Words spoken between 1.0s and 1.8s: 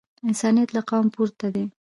پورته دی.